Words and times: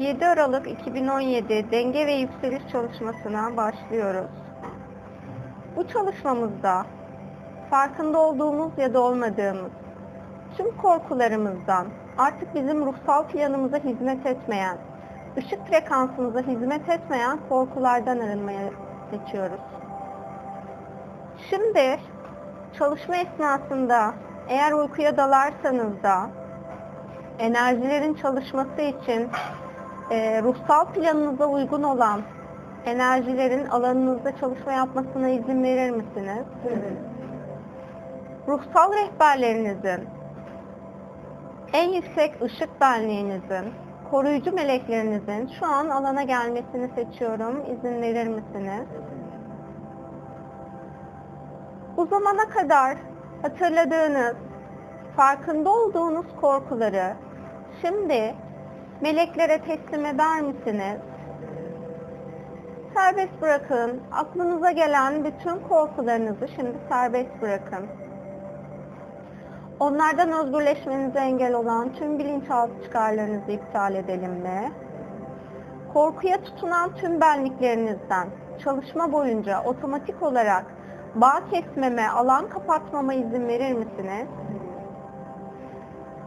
7 0.00 0.26
Aralık 0.26 0.66
2017 0.70 1.70
denge 1.70 2.06
ve 2.06 2.12
yükseliş 2.12 2.62
çalışmasına 2.72 3.56
başlıyoruz. 3.56 4.30
Bu 5.76 5.88
çalışmamızda 5.88 6.86
farkında 7.70 8.18
olduğumuz 8.18 8.72
ya 8.78 8.94
da 8.94 9.00
olmadığımız 9.00 9.72
tüm 10.56 10.76
korkularımızdan 10.76 11.86
artık 12.18 12.54
bizim 12.54 12.86
ruhsal 12.86 13.26
planımıza 13.26 13.78
hizmet 13.78 14.26
etmeyen, 14.26 14.78
ışık 15.36 15.66
frekansımıza 15.66 16.40
hizmet 16.40 16.88
etmeyen 16.88 17.38
korkulardan 17.48 18.18
arınmaya 18.18 18.70
seçiyoruz. 19.10 19.60
Şimdi 21.50 22.00
çalışma 22.78 23.16
esnasında 23.16 24.14
eğer 24.48 24.72
uykuya 24.72 25.16
dalarsanız 25.16 26.02
da 26.02 26.30
enerjilerin 27.38 28.14
çalışması 28.14 28.80
için 28.80 29.28
e, 30.10 30.42
ruhsal 30.42 30.86
planınıza 30.86 31.46
uygun 31.46 31.82
olan 31.82 32.20
enerjilerin 32.84 33.66
alanınızda 33.66 34.36
çalışma 34.36 34.72
yapmasına 34.72 35.28
izin 35.28 35.62
verir 35.62 35.90
misiniz? 35.90 36.44
Ruhsal 38.48 38.92
rehberlerinizin, 38.92 40.08
en 41.72 41.88
yüksek 41.88 42.42
ışık 42.42 42.80
benliğinizin, 42.80 43.74
koruyucu 44.10 44.52
meleklerinizin 44.52 45.50
şu 45.58 45.66
an 45.66 45.88
alana 45.88 46.22
gelmesini 46.22 46.90
seçiyorum. 46.94 47.64
İzin 47.66 48.02
verir 48.02 48.28
misiniz? 48.28 48.86
Bu 51.96 52.06
zamana 52.06 52.48
kadar 52.48 52.96
hatırladığınız, 53.42 54.36
farkında 55.16 55.70
olduğunuz 55.70 56.26
korkuları 56.40 57.14
şimdi 57.80 58.34
meleklere 59.00 59.58
teslim 59.58 60.06
eder 60.06 60.40
misiniz? 60.40 61.00
Serbest 62.94 63.42
bırakın. 63.42 64.00
Aklınıza 64.12 64.70
gelen 64.70 65.24
bütün 65.24 65.58
korkularınızı 65.68 66.48
şimdi 66.56 66.76
serbest 66.88 67.42
bırakın. 67.42 67.86
Onlardan 69.80 70.32
özgürleşmenize 70.32 71.18
engel 71.18 71.54
olan 71.54 71.92
tüm 71.92 72.18
bilinçaltı 72.18 72.82
çıkarlarınızı 72.82 73.50
iptal 73.50 73.94
edelim 73.94 74.32
mi? 74.32 74.72
Korkuya 75.92 76.42
tutunan 76.42 76.94
tüm 76.94 77.20
benliklerinizden 77.20 78.28
çalışma 78.64 79.12
boyunca 79.12 79.62
otomatik 79.64 80.22
olarak 80.22 80.64
bağ 81.14 81.40
kesmeme, 81.50 82.08
alan 82.08 82.48
kapatmama 82.48 83.14
izin 83.14 83.48
verir 83.48 83.72
misiniz? 83.72 84.28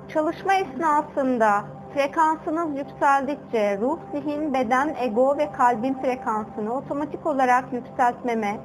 Çalışma 0.07 0.53
esnasında 0.53 1.63
frekansınız 1.93 2.77
yükseldikçe 2.77 3.77
ruh, 3.77 3.99
zihin, 4.11 4.53
beden, 4.53 4.95
ego 4.99 5.37
ve 5.37 5.51
kalbin 5.51 5.93
frekansını 5.93 6.73
otomatik 6.73 7.25
olarak 7.25 7.73
yükseltmeme, 7.73 8.57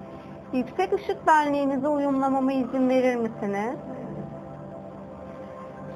yüksek 0.52 0.92
ışık 0.92 1.26
benliğinize 1.26 1.88
uyumlamama 1.88 2.52
izin 2.52 2.88
verir 2.88 3.16
misiniz? 3.16 3.76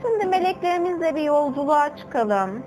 Şimdi 0.03 0.27
meleklerimizle 0.27 1.15
bir 1.15 1.23
yolculuğa 1.23 1.97
çıkalım. 1.97 2.63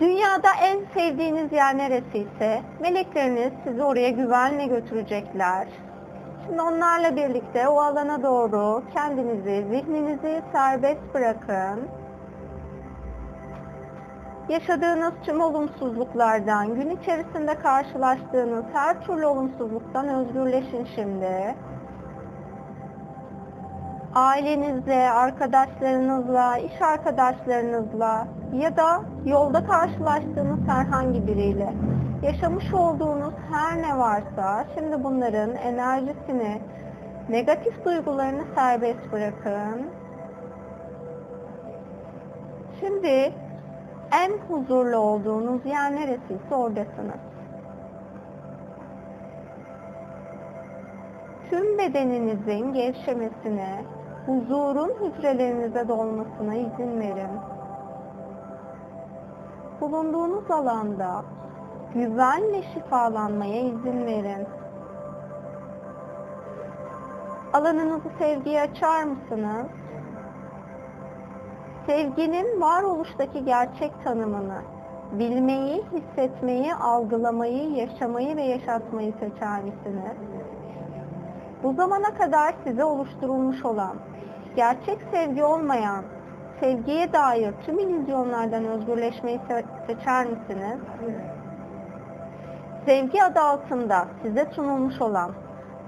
Dünyada 0.00 0.48
en 0.62 0.78
sevdiğiniz 0.94 1.52
yer 1.52 1.78
neresi 1.78 2.18
ise 2.18 2.62
melekleriniz 2.80 3.52
sizi 3.64 3.82
oraya 3.82 4.10
güvenle 4.10 4.66
götürecekler. 4.66 5.68
Şimdi 6.46 6.62
onlarla 6.62 7.16
birlikte 7.16 7.68
o 7.68 7.80
alana 7.80 8.22
doğru 8.22 8.82
kendinizi, 8.94 9.66
zihninizi 9.70 10.42
serbest 10.52 11.14
bırakın. 11.14 11.88
Yaşadığınız 14.48 15.12
tüm 15.22 15.40
olumsuzluklardan, 15.40 16.74
gün 16.74 16.90
içerisinde 16.90 17.54
karşılaştığınız 17.54 18.64
her 18.72 19.00
türlü 19.04 19.26
olumsuzluktan 19.26 20.08
özgürleşin 20.08 20.88
şimdi. 20.94 21.54
Ailenizle, 24.14 25.10
arkadaşlarınızla, 25.10 26.58
iş 26.58 26.82
arkadaşlarınızla 26.82 28.26
ya 28.52 28.76
da 28.76 29.00
yolda 29.24 29.66
karşılaştığınız 29.66 30.68
herhangi 30.68 31.26
biriyle 31.26 31.72
yaşamış 32.22 32.74
olduğunuz 32.74 33.34
her 33.52 33.82
ne 33.82 33.98
varsa 33.98 34.64
şimdi 34.74 35.04
bunların 35.04 35.54
enerjisini, 35.54 36.60
negatif 37.28 37.84
duygularını 37.84 38.42
serbest 38.54 39.12
bırakın. 39.12 39.86
Şimdi 42.80 43.32
en 44.12 44.32
huzurlu 44.48 44.96
olduğunuz 44.96 45.66
yer 45.66 45.94
neresiyse 45.94 46.54
oradasınız. 46.54 47.20
Tüm 51.50 51.78
bedeninizin 51.78 52.72
gevşemesine, 52.72 53.84
huzurun 54.26 54.92
hücrelerinize 55.00 55.88
dolmasına 55.88 56.54
izin 56.54 57.00
verin. 57.00 57.30
Bulunduğunuz 59.80 60.50
alanda 60.50 61.24
güvenle 61.94 62.62
şifalanmaya 62.62 63.60
izin 63.60 64.06
verin. 64.06 64.46
Alanınızı 67.52 68.08
sevgiye 68.18 68.60
açar 68.60 69.04
mısınız? 69.04 69.66
Sevginin 71.86 72.60
varoluştaki 72.60 73.44
gerçek 73.44 74.04
tanımını, 74.04 74.58
bilmeyi, 75.12 75.84
hissetmeyi, 75.92 76.74
algılamayı, 76.74 77.70
yaşamayı 77.70 78.36
ve 78.36 78.42
yaşatmayı 78.42 79.12
seçer 79.12 79.62
misiniz? 79.62 80.16
Bu 81.64 81.72
zamana 81.72 82.14
kadar 82.14 82.54
size 82.64 82.84
oluşturulmuş 82.84 83.64
olan, 83.64 83.96
gerçek 84.56 84.98
sevgi 85.12 85.44
olmayan, 85.44 86.04
sevgiye 86.60 87.12
dair 87.12 87.52
tüm 87.66 87.78
illüzyonlardan 87.78 88.64
özgürleşmeyi 88.64 89.38
se- 89.38 89.64
seçer 89.86 90.26
misiniz? 90.26 90.78
Sevgi 92.86 93.22
adı 93.24 93.40
altında 93.40 94.06
size 94.22 94.46
sunulmuş 94.54 95.00
olan 95.00 95.30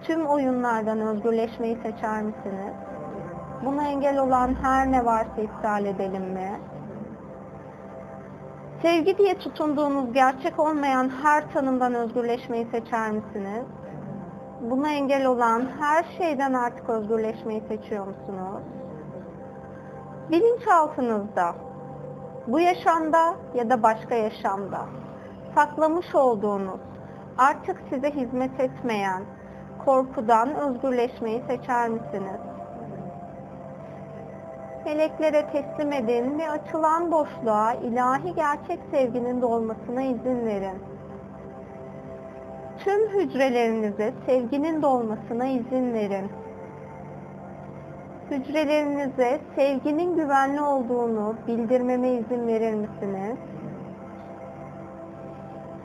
tüm 0.02 0.26
oyunlardan 0.26 1.00
özgürleşmeyi 1.00 1.76
seçer 1.82 2.22
misiniz? 2.22 2.74
Buna 3.64 3.88
engel 3.88 4.18
olan 4.18 4.56
her 4.62 4.92
ne 4.92 5.04
varsa 5.04 5.40
iptal 5.42 5.84
edelim 5.84 6.24
mi? 6.24 6.60
Sevgi 8.82 9.18
diye 9.18 9.38
tutunduğunuz 9.38 10.12
gerçek 10.12 10.58
olmayan 10.58 11.10
her 11.22 11.52
tanımdan 11.52 11.94
özgürleşmeyi 11.94 12.66
seçer 12.72 13.10
misiniz? 13.10 13.64
Buna 14.60 14.92
engel 14.92 15.26
olan 15.26 15.66
her 15.80 16.04
şeyden 16.18 16.52
artık 16.52 16.88
özgürleşmeyi 16.88 17.62
seçiyor 17.68 18.06
musunuz? 18.06 18.62
Bilinçaltınızda, 20.30 21.54
bu 22.46 22.60
yaşamda 22.60 23.34
ya 23.54 23.70
da 23.70 23.82
başka 23.82 24.14
yaşamda 24.14 24.78
saklamış 25.54 26.14
olduğunuz, 26.14 26.80
artık 27.38 27.76
size 27.90 28.10
hizmet 28.10 28.60
etmeyen 28.60 29.22
korkudan 29.84 30.54
özgürleşmeyi 30.54 31.42
seçer 31.48 31.88
misiniz? 31.88 32.40
Meleklere 34.84 35.46
teslim 35.46 35.92
edin 35.92 36.38
ve 36.38 36.50
açılan 36.50 37.12
boşluğa 37.12 37.74
ilahi 37.74 38.34
gerçek 38.34 38.80
sevginin 38.90 39.42
dolmasına 39.42 40.02
izin 40.02 40.46
verin. 40.46 40.95
Tüm 42.84 43.08
hücrelerinize 43.08 44.12
sevginin 44.26 44.82
dolmasına 44.82 45.46
izin 45.46 45.94
verin. 45.94 46.30
Hücrelerinize 48.30 49.40
sevginin 49.56 50.16
güvenli 50.16 50.60
olduğunu 50.60 51.34
bildirmeme 51.46 52.08
izin 52.08 52.46
verir 52.46 52.74
misiniz? 52.74 53.36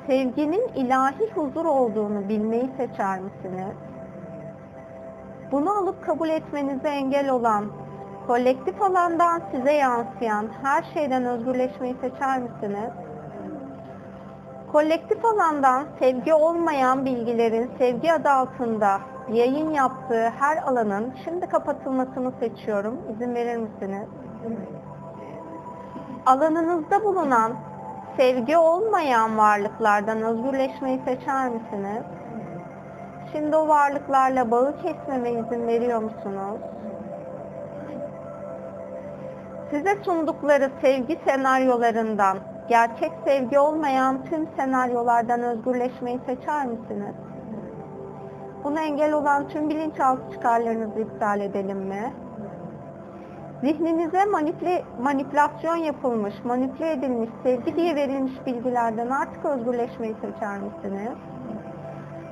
Sevginin 0.07 0.67
ilahi 0.75 1.31
huzur 1.35 1.65
olduğunu 1.65 2.29
bilmeyi 2.29 2.69
seçer 2.77 3.19
misiniz? 3.19 3.75
Bunu 5.51 5.69
alıp 5.77 6.05
kabul 6.05 6.29
etmenize 6.29 6.89
engel 6.89 7.29
olan, 7.29 7.65
kolektif 8.27 8.81
alandan 8.81 9.41
size 9.51 9.73
yansıyan 9.73 10.47
her 10.63 10.83
şeyden 10.93 11.25
özgürleşmeyi 11.25 11.95
seçer 12.01 12.39
misiniz? 12.39 12.91
Kolektif 14.71 15.25
alandan 15.25 15.85
sevgi 15.99 16.33
olmayan 16.33 17.05
bilgilerin 17.05 17.71
sevgi 17.77 18.13
adı 18.13 18.29
altında 18.29 18.99
yayın 19.31 19.71
yaptığı 19.71 20.29
her 20.29 20.57
alanın 20.57 21.13
şimdi 21.23 21.47
kapatılmasını 21.47 22.31
seçiyorum. 22.39 23.01
İzin 23.13 23.35
verir 23.35 23.57
misiniz? 23.57 24.07
Alanınızda 26.25 27.03
bulunan 27.03 27.53
sevgi 28.17 28.57
olmayan 28.57 29.37
varlıklardan 29.37 30.21
özgürleşmeyi 30.21 31.01
seçer 31.05 31.49
misiniz? 31.49 32.03
Şimdi 33.31 33.55
o 33.55 33.67
varlıklarla 33.67 34.51
bağı 34.51 34.75
kesmeme 34.81 35.31
izin 35.31 35.67
veriyor 35.67 36.01
musunuz? 36.01 36.61
Size 39.71 39.95
sundukları 40.03 40.71
sevgi 40.81 41.19
senaryolarından, 41.25 42.37
gerçek 42.71 43.11
sevgi 43.25 43.59
olmayan 43.59 44.25
tüm 44.25 44.47
senaryolardan 44.55 45.43
özgürleşmeyi 45.43 46.19
seçer 46.25 46.65
misiniz? 46.65 47.15
Buna 48.63 48.81
engel 48.81 49.13
olan 49.13 49.47
tüm 49.47 49.69
bilinçaltı 49.69 50.31
çıkarlarınızı 50.31 50.99
iptal 50.99 51.41
edelim 51.41 51.77
mi? 51.77 52.13
Zihninize 53.61 54.25
manipüle, 54.25 54.83
manipülasyon 55.01 55.75
yapılmış, 55.75 56.33
manipüle 56.43 56.91
edilmiş, 56.91 57.29
sevgi 57.43 57.75
diye 57.75 57.95
verilmiş 57.95 58.45
bilgilerden 58.45 59.09
artık 59.09 59.45
özgürleşmeyi 59.45 60.15
seçer 60.21 60.57
misiniz? 60.57 61.17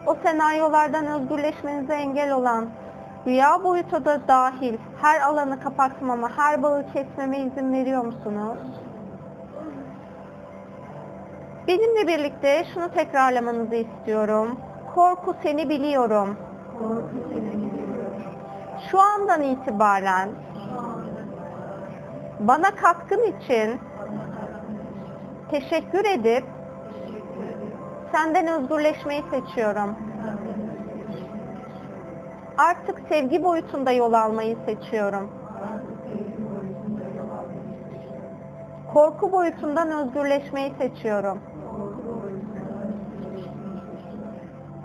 O 0.07 0.15
senaryolardan 0.24 1.06
özgürleşmenize 1.06 1.94
engel 1.94 2.31
olan, 2.31 2.65
rüya 3.27 3.63
boyutu 3.63 4.06
da 4.06 4.27
dahil 4.27 4.77
her 5.01 5.21
alanı 5.21 5.59
kapatmama, 5.59 6.30
her 6.38 6.63
bağı 6.63 6.85
kesmeme 6.94 7.39
izin 7.39 7.74
veriyor 7.74 8.06
musunuz? 8.06 8.57
Benimle 11.69 12.07
birlikte 12.07 12.66
şunu 12.74 12.92
tekrarlamanızı 12.92 13.75
istiyorum. 13.75 14.60
Korku 14.95 15.36
seni 15.44 15.69
biliyorum. 15.69 16.38
Şu 18.92 19.00
andan 19.00 19.42
itibaren 19.42 20.30
bana 22.39 22.75
katkın 22.75 23.24
için 23.24 23.80
teşekkür 25.51 26.06
edip 26.06 26.44
senden 28.12 28.48
özgürleşmeyi 28.48 29.24
seçiyorum. 29.31 29.95
Artık 32.57 33.01
sevgi 33.10 33.44
boyutunda 33.44 33.92
yol 33.92 34.13
almayı 34.13 34.57
seçiyorum. 34.66 35.30
Korku 38.94 39.31
boyutundan 39.31 39.92
özgürleşmeyi 39.92 40.74
seçiyorum. 40.77 41.48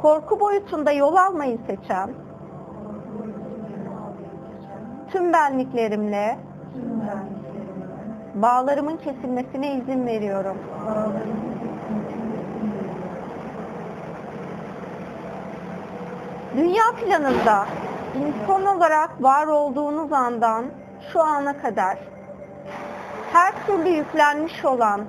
Korku 0.05 0.41
boyutunda 0.41 0.93
yol 0.93 1.17
almayı 1.17 1.59
seçen 1.67 2.11
tüm 5.12 5.33
benliklerimle 5.33 6.39
bağlarımın 8.35 8.97
kesilmesine 8.97 9.75
izin 9.75 10.06
veriyorum. 10.06 10.56
Dünya 16.57 16.85
planında 17.05 17.67
insan 18.17 18.77
olarak 18.77 19.23
var 19.23 19.47
olduğunuz 19.47 20.12
andan 20.12 20.65
şu 21.12 21.23
ana 21.23 21.59
kadar 21.59 21.99
her 23.33 23.67
türlü 23.67 23.89
yüklenmiş 23.89 24.65
olan 24.65 25.00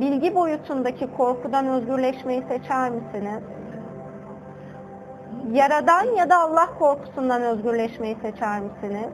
bilgi 0.00 0.34
boyutundaki 0.34 1.16
korkudan 1.16 1.66
özgürleşmeyi 1.66 2.42
seçer 2.48 2.90
misiniz? 2.90 3.59
Yaradan 5.48 6.04
ya 6.16 6.30
da 6.30 6.38
Allah 6.38 6.68
korkusundan 6.78 7.42
özgürleşmeyi 7.42 8.16
seçer 8.22 8.60
misiniz? 8.60 9.10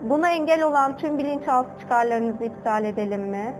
Buna 0.00 0.30
engel 0.30 0.62
olan 0.62 0.96
tüm 0.96 1.18
bilinçaltı 1.18 1.70
çıkarlarınızı 1.80 2.44
iptal 2.44 2.84
edelim 2.84 3.22
mi? 3.22 3.54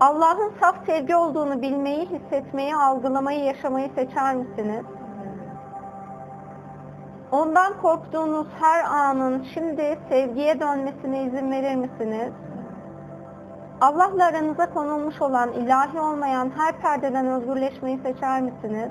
Allah'ın 0.00 0.52
saf 0.60 0.76
sevgi 0.86 1.16
olduğunu 1.16 1.62
bilmeyi, 1.62 2.06
hissetmeyi, 2.06 2.76
algılamayı, 2.76 3.44
yaşamayı 3.44 3.90
seçer 3.94 4.34
misiniz? 4.34 4.84
Ondan 7.32 7.80
korktuğunuz 7.82 8.46
her 8.60 8.84
anın 8.84 9.46
şimdi 9.54 9.98
sevgiye 10.08 10.60
dönmesine 10.60 11.22
izin 11.22 11.50
verir 11.50 11.74
misiniz? 11.74 12.32
Allah'la 13.80 14.26
aranıza 14.26 14.70
konulmuş 14.70 15.22
olan 15.22 15.52
ilahi 15.52 16.00
olmayan 16.00 16.50
her 16.56 16.80
perdeden 16.80 17.26
özgürleşmeyi 17.26 17.98
seçer 17.98 18.40
misiniz? 18.40 18.90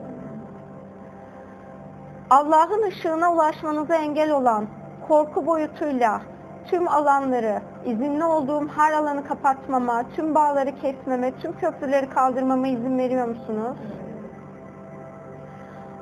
Allah'ın 2.29 2.83
ışığına 2.83 3.33
ulaşmanıza 3.33 3.95
engel 3.95 4.31
olan 4.31 4.67
korku 5.07 5.45
boyutuyla 5.45 6.21
tüm 6.67 6.87
alanları, 6.87 7.61
izinli 7.85 8.23
olduğum 8.23 8.67
her 8.67 8.93
alanı 8.93 9.27
kapatmama, 9.27 10.03
tüm 10.15 10.35
bağları 10.35 10.75
kesmeme, 10.81 11.31
tüm 11.31 11.57
köprüleri 11.57 12.09
kaldırmama 12.09 12.67
izin 12.67 12.97
veriyor 12.97 13.27
musunuz? 13.27 13.77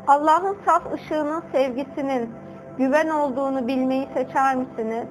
Allah'ın 0.07 0.57
saf 0.65 0.93
ışığının 0.93 1.43
sevgisinin 1.51 2.29
güven 2.77 3.09
olduğunu 3.09 3.67
bilmeyi 3.67 4.07
seçer 4.13 4.55
misiniz? 4.55 5.07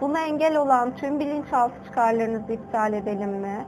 Buna 0.00 0.20
engel 0.20 0.56
olan 0.56 0.94
tüm 0.96 1.20
bilinçaltı 1.20 1.74
çıkarlarınızı 1.84 2.52
iptal 2.52 2.92
edelim 2.92 3.30
mi? 3.30 3.66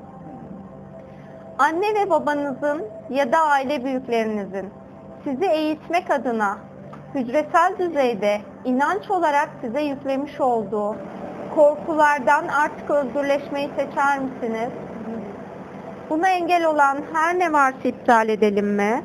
Anne 1.58 1.94
ve 1.94 2.10
babanızın 2.10 2.82
ya 3.10 3.32
da 3.32 3.38
aile 3.38 3.84
büyüklerinizin 3.84 4.83
sizi 5.24 5.44
eğitmek 5.44 6.10
adına 6.10 6.58
hücresel 7.14 7.74
düzeyde 7.78 8.40
inanç 8.64 9.10
olarak 9.10 9.48
size 9.60 9.82
yüklemiş 9.82 10.40
olduğu 10.40 10.96
korkulardan 11.54 12.48
artık 12.48 12.90
özgürleşmeyi 12.90 13.70
seçer 13.76 14.18
misiniz? 14.18 14.70
Buna 16.10 16.28
engel 16.28 16.64
olan 16.66 16.98
her 17.12 17.38
ne 17.38 17.52
varsa 17.52 17.88
iptal 17.88 18.28
edelim 18.28 18.66
mi? 18.66 19.02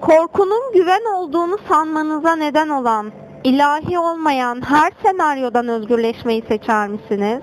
Korkunun 0.00 0.72
güven 0.74 1.14
olduğunu 1.14 1.58
sanmanıza 1.68 2.36
neden 2.36 2.68
olan, 2.68 3.12
ilahi 3.44 3.98
olmayan 3.98 4.62
her 4.68 4.92
senaryodan 5.02 5.68
özgürleşmeyi 5.68 6.44
seçer 6.48 6.88
misiniz? 6.88 7.42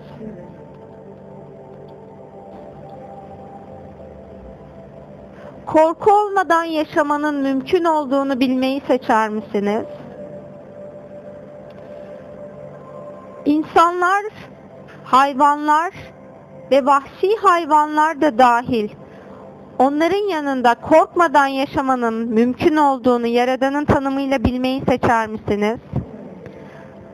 Korku 5.74 6.12
olmadan 6.12 6.64
yaşamanın 6.64 7.36
mümkün 7.36 7.84
olduğunu 7.84 8.40
bilmeyi 8.40 8.82
seçer 8.88 9.30
misiniz? 9.30 9.86
İnsanlar, 13.46 14.24
hayvanlar 15.04 15.94
ve 16.72 16.86
vahşi 16.86 17.36
hayvanlar 17.42 18.22
da 18.22 18.38
dahil 18.38 18.90
onların 19.80 20.30
yanında 20.30 20.76
korkmadan 20.76 21.48
yaşamanın 21.48 22.14
mümkün 22.14 22.76
olduğunu 22.76 23.28
Yaradan'ın 23.28 23.86
tanımıyla 23.86 24.44
bilmeyi 24.44 24.82
seçer 24.90 25.28
misiniz? 25.28 25.80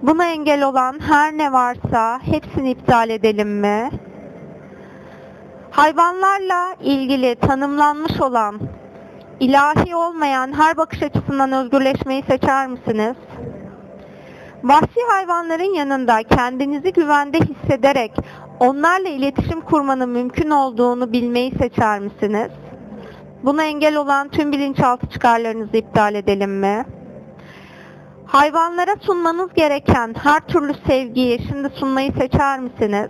Buna 0.02 0.25
engel 0.25 0.63
olan 0.63 1.00
her 1.00 1.38
ne 1.38 1.52
varsa 1.52 2.19
hepsini 2.19 2.71
iptal 2.71 3.09
edelim 3.09 3.59
mi? 3.59 3.90
Hayvanlarla 5.75 6.75
ilgili 6.79 7.35
tanımlanmış 7.35 8.21
olan 8.21 8.59
ilahi 9.39 9.95
olmayan 9.95 10.53
her 10.53 10.77
bakış 10.77 11.03
açısından 11.03 11.51
özgürleşmeyi 11.51 12.23
seçer 12.23 12.67
misiniz? 12.67 13.15
Vahşi 14.63 14.99
hayvanların 15.09 15.73
yanında 15.75 16.23
kendinizi 16.23 16.94
güvende 16.94 17.39
hissederek 17.39 18.11
onlarla 18.59 19.09
iletişim 19.09 19.61
kurmanın 19.61 20.09
mümkün 20.09 20.49
olduğunu 20.49 21.13
bilmeyi 21.13 21.51
seçer 21.57 21.99
misiniz? 21.99 22.51
Buna 23.44 23.63
engel 23.63 23.95
olan 23.95 24.29
tüm 24.29 24.51
bilinçaltı 24.51 25.07
çıkarlarınızı 25.07 25.77
iptal 25.77 26.15
edelim 26.15 26.59
mi? 26.59 26.85
Hayvanlara 28.25 28.95
sunmanız 29.01 29.53
gereken 29.53 30.15
her 30.23 30.39
türlü 30.39 30.73
sevgiyi 30.87 31.39
şimdi 31.49 31.69
sunmayı 31.69 32.11
seçer 32.11 32.59
misiniz? 32.59 33.09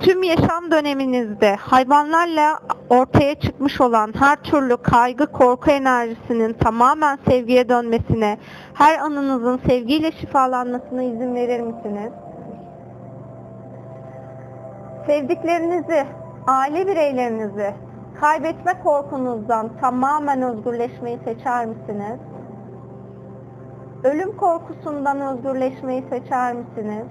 Tüm 0.00 0.22
yaşam 0.22 0.70
döneminizde 0.70 1.56
hayvanlarla 1.56 2.58
ortaya 2.90 3.34
çıkmış 3.34 3.80
olan 3.80 4.14
her 4.18 4.36
türlü 4.36 4.76
kaygı, 4.76 5.26
korku 5.26 5.70
enerjisinin 5.70 6.52
tamamen 6.52 7.18
sevgiye 7.28 7.68
dönmesine, 7.68 8.38
her 8.74 8.98
anınızın 8.98 9.60
sevgiyle 9.66 10.12
şifalanmasına 10.12 11.02
izin 11.02 11.34
verir 11.34 11.60
misiniz? 11.60 12.12
Sevdiklerinizi, 15.06 16.06
aile 16.46 16.86
bireylerinizi 16.86 17.74
kaybetme 18.20 18.72
korkunuzdan 18.82 19.70
tamamen 19.80 20.42
özgürleşmeyi 20.42 21.18
seçer 21.24 21.66
misiniz? 21.66 22.18
Ölüm 24.04 24.36
korkusundan 24.36 25.20
özgürleşmeyi 25.20 26.04
seçer 26.10 26.52
misiniz? 26.52 27.06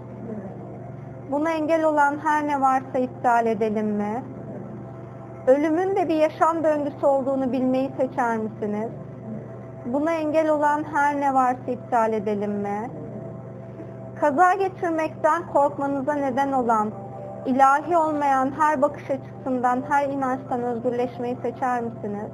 Buna 1.33 1.51
engel 1.51 1.83
olan 1.83 2.17
her 2.23 2.47
ne 2.47 2.61
varsa 2.61 2.97
iptal 2.99 3.45
edelim 3.45 3.87
mi? 3.87 4.23
Ölümün 5.47 5.95
de 5.95 6.09
bir 6.09 6.15
yaşam 6.15 6.63
döngüsü 6.63 7.05
olduğunu 7.05 7.51
bilmeyi 7.51 7.91
seçer 7.97 8.37
misiniz? 8.37 8.91
Buna 9.85 10.11
engel 10.11 10.49
olan 10.49 10.83
her 10.93 11.21
ne 11.21 11.33
varsa 11.33 11.71
iptal 11.71 12.13
edelim 12.13 12.51
mi? 12.51 12.89
Kaza 14.19 14.53
geçirmekten 14.53 15.47
korkmanıza 15.53 16.13
neden 16.13 16.51
olan, 16.51 16.91
ilahi 17.45 17.97
olmayan 17.97 18.51
her 18.59 18.81
bakış 18.81 19.03
açısından, 19.09 19.83
her 19.89 20.09
inançtan 20.09 20.63
özgürleşmeyi 20.63 21.37
seçer 21.41 21.81
misiniz? 21.81 22.31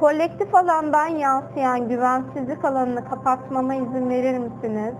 Kolektif 0.00 0.54
alandan 0.54 1.08
yansıyan 1.08 1.88
güvensizlik 1.88 2.64
alanını 2.64 3.04
kapatmama 3.04 3.74
izin 3.74 4.08
verir 4.08 4.38
misiniz? 4.38 4.94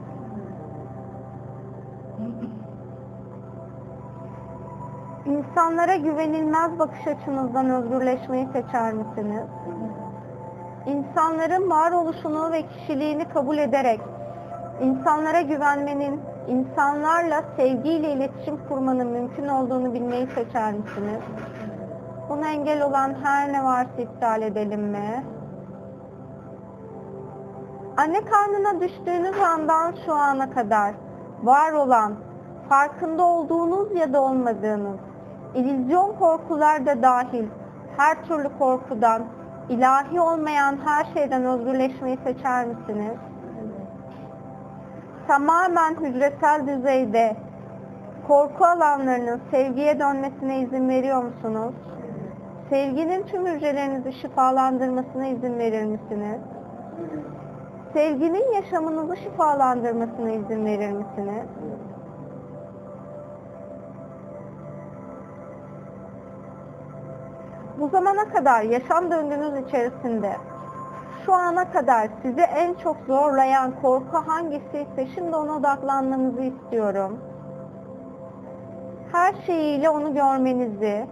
İnsanlara 5.31 5.97
güvenilmez 5.97 6.79
bakış 6.79 7.07
açınızdan 7.07 7.71
özgürleşmeyi 7.71 8.49
seçer 8.53 8.93
misiniz? 8.93 9.45
İnsanların 10.87 11.71
varoluşunu 11.71 12.53
ve 12.53 12.63
kişiliğini 12.63 13.29
kabul 13.29 13.59
ederek 13.59 14.01
insanlara 14.81 15.41
güvenmenin, 15.41 16.21
insanlarla 16.49 17.43
sevgiyle 17.57 18.13
iletişim 18.13 18.59
kurmanın 18.69 19.07
mümkün 19.07 19.49
olduğunu 19.49 19.95
bilmeyi 19.95 20.27
seçer 20.27 20.73
misiniz? 20.73 21.21
Buna 22.29 22.51
engel 22.51 22.83
olan 22.83 23.15
her 23.23 23.53
ne 23.53 23.65
varsa 23.65 24.03
iptal 24.03 24.43
edelim 24.43 24.83
mi? 24.83 25.25
Anne 27.97 28.21
karnına 28.25 28.81
düştüğünüz 28.81 29.41
andan 29.41 29.95
şu 30.07 30.15
ana 30.15 30.51
kadar 30.51 30.95
var 31.43 31.73
olan, 31.73 32.15
farkında 32.69 33.25
olduğunuz 33.25 33.95
ya 33.95 34.13
da 34.13 34.23
olmadığınız, 34.23 35.01
illüzyon 35.55 36.15
korkular 36.19 36.87
da 36.87 37.03
dahil 37.03 37.47
her 37.97 38.25
türlü 38.25 38.59
korkudan, 38.59 39.23
ilahi 39.69 40.21
olmayan 40.21 40.79
her 40.85 41.05
şeyden 41.15 41.45
özgürleşmeyi 41.45 42.19
seçer 42.25 42.67
misiniz? 42.67 43.17
Tamamen 45.27 45.95
hücresel 45.95 46.67
düzeyde 46.67 47.37
korku 48.29 48.65
alanlarının 48.65 49.41
sevgiye 49.51 49.99
dönmesine 49.99 50.61
izin 50.61 50.89
veriyor 50.89 51.23
musunuz? 51.23 51.75
Sevginin 52.71 53.23
tüm 53.23 53.47
hücrelerinizi 53.47 54.13
şifalandırmasına 54.13 55.27
izin 55.27 55.59
verir 55.59 55.85
misiniz? 55.85 56.41
Sevginin 57.93 58.53
yaşamınızı 58.53 59.17
şifalandırmasına 59.17 60.31
izin 60.31 60.65
verir 60.65 60.93
misiniz? 60.93 61.47
Bu 67.81 67.89
zamana 67.89 68.29
kadar 68.29 68.63
yaşam 68.63 69.11
döngünüz 69.11 69.67
içerisinde 69.67 70.37
şu 71.27 71.35
ana 71.35 71.73
kadar 71.73 72.09
sizi 72.23 72.41
en 72.41 72.75
çok 72.75 72.97
zorlayan 73.07 73.73
korku 73.83 74.17
hangisiyse 74.27 75.07
şimdi 75.15 75.37
ona 75.37 75.53
odaklanmanızı 75.57 76.43
istiyorum. 76.43 77.19
Her 79.13 79.35
şeyiyle 79.47 79.91
onu 79.91 80.15
görmenizi, 80.15 81.07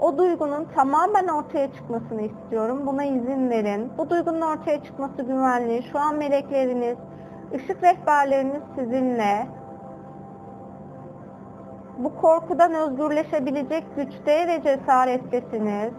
o 0.00 0.18
duygunun 0.18 0.66
tamamen 0.74 1.28
ortaya 1.28 1.72
çıkmasını 1.72 2.22
istiyorum. 2.22 2.86
Buna 2.86 3.04
izin 3.04 3.50
verin. 3.50 3.92
Bu 3.98 4.10
duygunun 4.10 4.40
ortaya 4.40 4.84
çıkması 4.84 5.22
güvenli. 5.22 5.82
Şu 5.92 5.98
an 5.98 6.14
melekleriniz, 6.14 6.98
ışık 7.54 7.82
rehberleriniz 7.82 8.62
sizinle. 8.74 9.46
Bu 11.98 12.16
korkudan 12.20 12.74
özgürleşebilecek 12.74 13.84
güçte 13.96 14.48
ve 14.48 14.62
cesarettesiniz. 14.62 15.92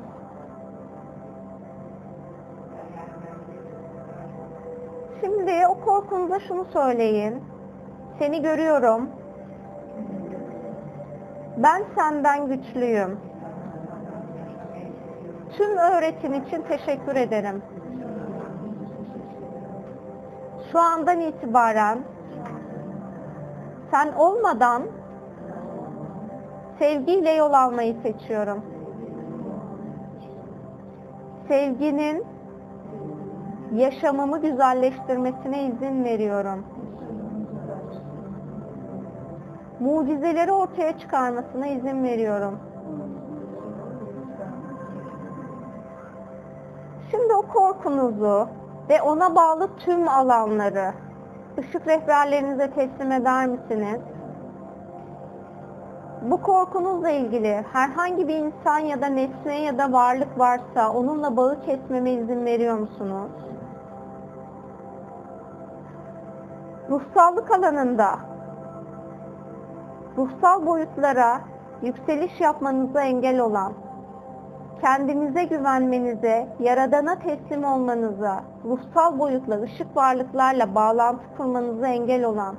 Şimdi 5.21 5.67
o 5.67 5.85
korkunuza 5.85 6.39
şunu 6.39 6.65
söyleyin. 6.73 7.43
Seni 8.19 8.41
görüyorum. 8.41 9.09
Ben 11.57 11.83
senden 11.95 12.47
güçlüyüm. 12.47 13.19
Tüm 15.57 15.77
öğretim 15.77 16.33
için 16.33 16.61
teşekkür 16.61 17.15
ederim. 17.15 17.63
Şu 20.71 20.79
andan 20.79 21.19
itibaren 21.19 21.99
sen 23.91 24.13
olmadan 24.13 24.83
sevgiyle 26.79 27.31
yol 27.31 27.53
almayı 27.53 27.95
seçiyorum. 28.03 28.65
Sevginin 31.47 32.25
yaşamımı 33.75 34.41
güzelleştirmesine 34.41 35.63
izin 35.63 36.03
veriyorum. 36.03 36.65
Mucizeleri 39.79 40.51
ortaya 40.51 40.99
çıkarmasına 40.99 41.67
izin 41.67 42.03
veriyorum. 42.03 42.59
Şimdi 47.11 47.33
o 47.33 47.41
korkunuzu 47.41 48.47
ve 48.89 49.01
ona 49.01 49.35
bağlı 49.35 49.69
tüm 49.77 50.07
alanları 50.07 50.93
ışık 51.57 51.87
rehberlerinize 51.87 52.71
teslim 52.71 53.11
eder 53.11 53.47
misiniz? 53.47 54.01
Bu 56.21 56.41
korkunuzla 56.41 57.09
ilgili 57.09 57.65
herhangi 57.73 58.27
bir 58.27 58.35
insan 58.35 58.79
ya 58.79 59.01
da 59.01 59.07
nesne 59.07 59.61
ya 59.61 59.77
da 59.77 59.91
varlık 59.93 60.39
varsa 60.39 60.93
onunla 60.93 61.37
bağı 61.37 61.61
kesmeme 61.65 62.11
izin 62.11 62.45
veriyor 62.45 62.77
musunuz? 62.77 63.31
Ruhsallık 66.89 67.51
alanında 67.51 68.19
ruhsal 70.17 70.65
boyutlara 70.65 71.41
yükseliş 71.81 72.41
yapmanıza 72.41 73.01
engel 73.01 73.39
olan 73.39 73.73
kendinize 74.81 75.43
güvenmenize, 75.43 76.47
yaradana 76.59 77.19
teslim 77.19 77.63
olmanıza, 77.63 78.43
ruhsal 78.65 79.19
boyutla, 79.19 79.61
ışık 79.61 79.97
varlıklarla 79.97 80.75
bağlantı 80.75 81.23
kurmanıza 81.37 81.87
engel 81.87 82.23
olan 82.23 82.55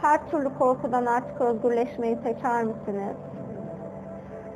her 0.00 0.30
türlü 0.30 0.58
korkudan 0.58 1.06
artık 1.06 1.40
özgürleşmeyi 1.40 2.16
seçer 2.16 2.64
misiniz? 2.64 3.16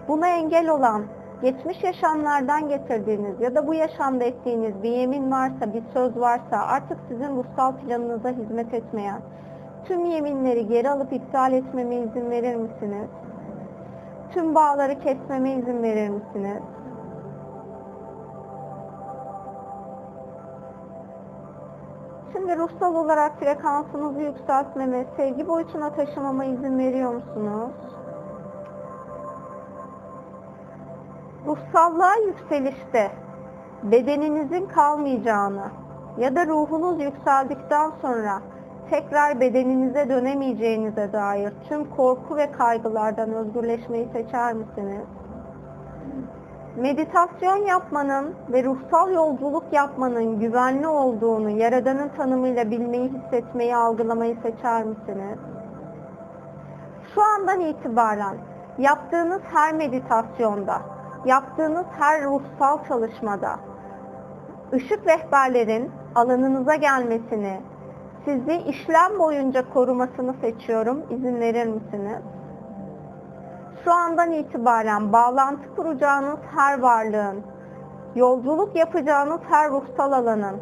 Buna 0.08 0.28
engel 0.28 0.68
olan, 0.68 1.02
geçmiş 1.42 1.85
yaşamlardan 1.85 2.68
getirdiğiniz 2.68 3.40
ya 3.40 3.54
da 3.54 3.66
bu 3.66 3.75
yaşamda 3.75 4.25
ettiğiniz 4.25 4.82
bir 4.82 4.90
yemin 4.90 5.30
varsa, 5.30 5.75
bir 5.75 5.82
söz 5.94 6.20
varsa 6.20 6.56
artık 6.56 6.99
sizin 7.09 7.37
ruhsal 7.37 7.76
planınıza 7.76 8.28
hizmet 8.28 8.75
etmeyen 8.75 9.20
tüm 9.85 10.04
yeminleri 10.04 10.68
geri 10.68 10.90
alıp 10.90 11.12
iptal 11.12 11.52
etmeme 11.52 11.97
izin 11.97 12.30
verir 12.30 12.54
misiniz? 12.54 13.09
Tüm 14.30 14.54
bağları 14.54 15.00
kesmeme 15.00 15.52
izin 15.52 15.82
verir 15.82 16.09
misiniz? 16.09 16.62
Şimdi 22.32 22.56
ruhsal 22.56 22.94
olarak 22.94 23.40
frekansınızı 23.40 24.20
yükseltmeme, 24.20 25.04
sevgi 25.16 25.49
boyutuna 25.49 25.90
taşımama 25.90 26.44
izin 26.44 26.78
veriyor 26.78 27.14
musunuz? 27.14 27.70
Ruhsallığa 31.47 32.16
yükselişte 32.26 33.11
bedeninizin 33.82 34.66
kalmayacağını 34.66 35.70
ya 36.18 36.37
da 36.37 36.47
ruhunuz 36.47 37.00
yükseldikten 37.00 37.90
sonra 38.02 38.40
tekrar 38.90 39.40
bedeninize 39.40 40.09
dönemeyeceğinize 40.09 41.12
dair 41.12 41.52
tüm 41.68 41.90
korku 41.90 42.37
ve 42.37 42.52
kaygılardan 42.52 43.32
özgürleşmeyi 43.32 44.09
seçer 44.12 44.52
misiniz? 44.52 45.06
Meditasyon 46.76 47.56
yapmanın 47.56 48.35
ve 48.52 48.64
ruhsal 48.64 49.12
yolculuk 49.12 49.64
yapmanın 49.73 50.40
güvenli 50.40 50.87
olduğunu 50.87 51.50
Yaradan'ın 51.50 52.09
tanımıyla 52.09 52.70
bilmeyi, 52.70 53.09
hissetmeyi, 53.12 53.76
algılamayı 53.76 54.37
seçer 54.42 54.85
misiniz? 54.85 55.38
Şu 57.14 57.23
andan 57.23 57.61
itibaren 57.61 58.37
yaptığınız 58.78 59.42
her 59.52 59.75
meditasyonda, 59.75 60.80
yaptığınız 61.24 61.86
her 61.98 62.24
ruhsal 62.24 62.84
çalışmada 62.88 63.50
ışık 64.72 65.06
rehberlerin 65.06 65.90
alanınıza 66.14 66.74
gelmesini, 66.74 67.60
sizi 68.24 68.52
işlem 68.52 69.18
boyunca 69.18 69.70
korumasını 69.72 70.34
seçiyorum. 70.40 71.02
İzin 71.10 71.40
verir 71.40 71.66
misiniz? 71.66 72.22
Şu 73.84 73.92
andan 73.92 74.32
itibaren 74.32 75.12
bağlantı 75.12 75.74
kuracağınız 75.76 76.38
her 76.56 76.80
varlığın, 76.80 77.42
yolculuk 78.14 78.76
yapacağınız 78.76 79.40
her 79.48 79.70
ruhsal 79.70 80.12
alanın 80.12 80.56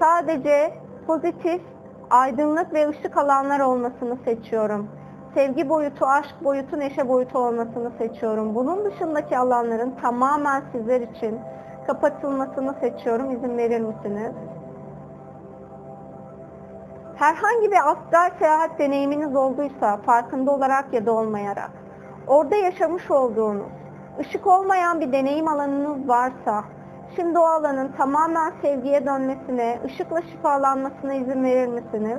sadece 0.00 0.74
pozitif, 1.06 1.62
aydınlık 2.10 2.74
ve 2.74 2.88
ışık 2.88 3.16
alanlar 3.16 3.60
olmasını 3.60 4.16
seçiyorum. 4.24 4.88
Sevgi 5.34 5.68
boyutu, 5.68 6.06
aşk 6.06 6.44
boyutu, 6.44 6.78
neşe 6.78 7.08
boyutu 7.08 7.38
olmasını 7.38 7.90
seçiyorum. 7.98 8.54
Bunun 8.54 8.84
dışındaki 8.84 9.38
alanların 9.38 9.90
tamamen 10.02 10.62
sizler 10.72 11.00
için 11.00 11.40
kapatılmasını 11.86 12.74
seçiyorum. 12.80 13.30
İzin 13.30 13.58
verir 13.58 13.80
misiniz? 13.80 14.32
Herhangi 17.16 17.70
bir 17.70 17.90
astral 17.90 18.30
seyahat 18.38 18.78
deneyiminiz 18.78 19.36
olduysa 19.36 19.96
farkında 19.96 20.50
olarak 20.50 20.92
ya 20.92 21.06
da 21.06 21.12
olmayarak 21.12 21.70
orada 22.26 22.56
yaşamış 22.56 23.10
olduğunuz 23.10 23.66
ışık 24.20 24.46
olmayan 24.46 25.00
bir 25.00 25.12
deneyim 25.12 25.48
alanınız 25.48 26.08
varsa 26.08 26.64
Şimdi 27.16 27.38
o 27.38 27.42
alanın 27.42 27.92
tamamen 27.92 28.52
sevgiye 28.62 29.06
dönmesine, 29.06 29.78
ışıkla 29.84 30.22
şifalanmasına 30.22 31.14
izin 31.14 31.44
verir 31.44 31.66
misiniz? 31.66 32.18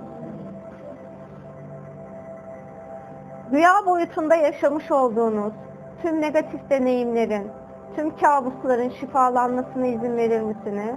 Rüya 3.52 3.86
boyutunda 3.86 4.36
yaşamış 4.36 4.92
olduğunuz 4.92 5.54
tüm 6.02 6.22
negatif 6.22 6.70
deneyimlerin, 6.70 7.52
tüm 7.96 8.18
kabusların 8.18 8.90
şifalanmasına 8.90 9.88
izin 9.88 10.18
verir 10.18 10.42
misiniz? 10.42 10.96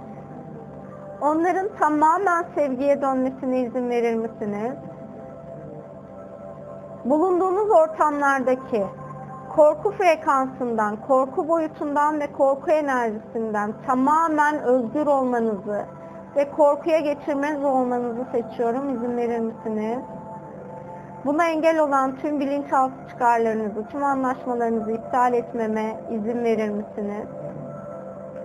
Onların 1.21 1.69
tamamen 1.79 2.45
sevgiye 2.55 3.01
dönmesine 3.01 3.59
izin 3.59 3.89
verir 3.89 4.15
misiniz? 4.15 4.73
Bulunduğunuz 7.05 7.71
ortamlardaki 7.71 8.85
korku 9.55 9.91
frekansından, 9.91 10.97
korku 11.07 11.47
boyutundan 11.47 12.19
ve 12.19 12.31
korku 12.31 12.71
enerjisinden 12.71 13.73
tamamen 13.87 14.63
özgür 14.63 15.07
olmanızı 15.07 15.85
ve 16.35 16.51
korkuya 16.51 16.99
geçirmez 16.99 17.63
olmanızı 17.63 18.25
seçiyorum. 18.31 18.89
İzin 18.89 19.17
verir 19.17 19.39
misiniz? 19.39 19.99
Buna 21.25 21.49
engel 21.49 21.79
olan 21.79 22.15
tüm 22.15 22.39
bilinçaltı 22.39 22.95
çıkarlarınızı, 23.09 23.85
tüm 23.91 24.03
anlaşmalarınızı 24.03 24.91
iptal 24.91 25.33
etmeme 25.33 25.99
izin 26.11 26.43
verir 26.43 26.69
misiniz? 26.69 27.27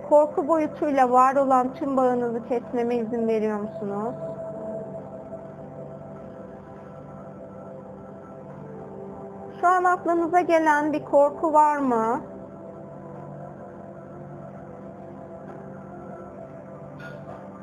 Korku 0.09 0.47
boyutuyla 0.47 1.11
var 1.11 1.35
olan 1.35 1.73
tüm 1.73 1.97
bağınızı 1.97 2.47
kesmeme 2.47 2.95
izin 2.95 3.27
veriyor 3.27 3.59
musunuz? 3.59 4.15
Şu 9.61 9.67
an 9.67 9.83
aklınıza 9.83 10.41
gelen 10.41 10.93
bir 10.93 11.05
korku 11.05 11.53
var 11.53 11.77
mı? 11.77 12.21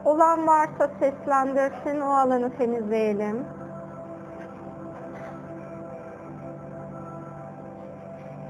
Olan 0.05 0.47
varsa 0.47 0.91
seslendirsin, 1.01 2.01
o 2.01 2.11
alanı 2.11 2.57
temizleyelim. 2.57 3.56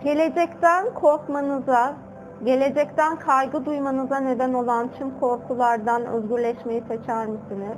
Gelecekten 0.07 0.95
korkmanıza, 0.95 1.95
gelecekten 2.45 3.17
kaygı 3.17 3.67
duymanıza 3.67 4.17
neden 4.17 4.53
olan 4.53 4.89
tüm 4.99 5.21
korkulardan 5.21 6.07
özgürleşmeyi 6.07 6.83
seçer 6.89 7.27
misiniz? 7.27 7.77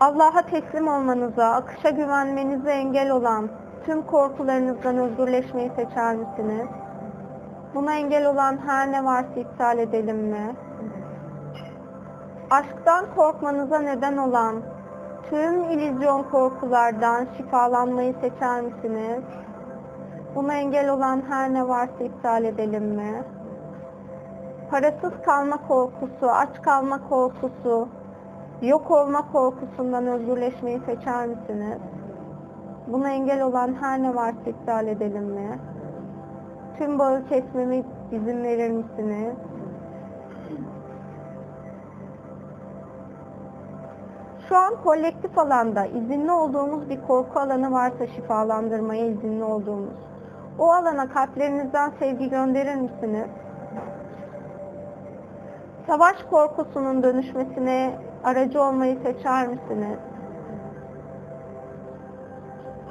Allah'a 0.00 0.42
teslim 0.42 0.88
olmanıza, 0.88 1.46
akışa 1.46 1.90
güvenmenize 1.90 2.70
engel 2.70 3.10
olan 3.10 3.48
tüm 3.86 4.02
korkularınızdan 4.02 4.98
özgürleşmeyi 4.98 5.70
seçer 5.76 6.16
misiniz? 6.16 6.68
Buna 7.74 7.94
engel 7.94 8.26
olan 8.26 8.58
her 8.66 8.92
ne 8.92 9.04
varsa 9.04 9.40
iptal 9.40 9.78
edelim 9.78 10.18
mi? 10.18 10.56
Aşktan 12.50 13.06
korkmanıza 13.16 13.78
neden 13.78 14.16
olan 14.16 14.62
tüm 15.30 15.70
illüzyon 15.70 16.22
korkulardan 16.22 17.26
şifalanmayı 17.36 18.14
seçer 18.20 18.60
misiniz? 18.60 19.22
Buna 20.36 20.54
engel 20.54 20.88
olan 20.90 21.22
her 21.28 21.54
ne 21.54 21.68
varsa 21.68 22.04
iptal 22.04 22.44
edelim 22.44 22.84
mi? 22.84 23.22
Parasız 24.70 25.12
kalma 25.24 25.68
korkusu, 25.68 26.30
aç 26.30 26.62
kalma 26.62 27.08
korkusu, 27.08 27.88
yok 28.62 28.90
olma 28.90 29.32
korkusundan 29.32 30.06
özgürleşmeyi 30.06 30.80
seçer 30.86 31.26
misiniz? 31.26 31.78
Buna 32.86 33.10
engel 33.10 33.42
olan 33.42 33.74
her 33.80 34.02
ne 34.02 34.14
varsa 34.14 34.40
iptal 34.46 34.86
edelim 34.86 35.24
mi? 35.24 35.58
Tüm 36.78 36.98
bağı 36.98 37.28
kesmeme 37.28 37.82
izin 38.12 38.44
verir 38.44 38.70
misiniz? 38.70 39.34
Şu 44.48 44.56
an 44.56 44.74
kolektif 44.84 45.38
alanda 45.38 45.86
izinli 45.86 46.32
olduğumuz 46.32 46.90
bir 46.90 47.00
korku 47.06 47.40
alanı 47.40 47.72
varsa 47.72 48.06
şifalandırmaya 48.06 49.06
izinli 49.06 49.44
olduğumuz. 49.44 50.06
O 50.58 50.72
alana 50.72 51.08
kalplerinizden 51.08 51.92
sevgi 51.98 52.30
gönderir 52.30 52.74
misiniz? 52.74 53.28
Savaş 55.86 56.16
korkusunun 56.30 57.02
dönüşmesine 57.02 57.98
aracı 58.24 58.62
olmayı 58.62 58.98
seçer 59.02 59.48
misiniz? 59.48 59.98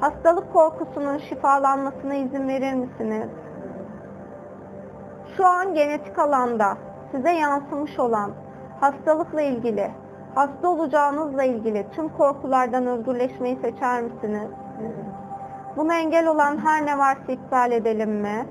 Hastalık 0.00 0.52
korkusunun 0.52 1.18
şifalanmasına 1.18 2.14
izin 2.14 2.48
verir 2.48 2.74
misiniz? 2.74 3.28
Şu 5.36 5.46
an 5.46 5.74
genetik 5.74 6.18
alanda 6.18 6.76
size 7.12 7.30
yansımış 7.30 7.98
olan 7.98 8.30
hastalıkla 8.80 9.40
ilgili, 9.40 9.90
hasta 10.34 10.68
olacağınızla 10.68 11.44
ilgili 11.44 11.86
tüm 11.92 12.08
korkulardan 12.08 12.86
özgürleşmeyi 12.86 13.56
seçer 13.56 14.02
misiniz? 14.02 14.50
Buna 15.76 15.98
engel 15.98 16.26
olan 16.26 16.58
her 16.58 16.86
ne 16.86 16.98
varsa 16.98 17.32
iptal 17.32 17.72
edelim 17.72 18.10
mi? 18.10 18.46